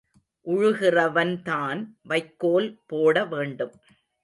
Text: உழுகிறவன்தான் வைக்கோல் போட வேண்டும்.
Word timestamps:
உழுகிறவன்தான் 0.47 1.81
வைக்கோல் 2.03 2.69
போட 2.87 3.25
வேண்டும். 3.25 3.75